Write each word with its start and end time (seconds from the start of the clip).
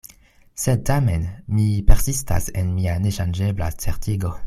Sed 0.61 0.79
tamen 0.91 1.27
mi 1.59 1.67
persistas 1.91 2.51
en 2.63 2.75
mia 2.81 2.97
neŝanĝebla 3.07 3.73
certigo. 3.87 4.39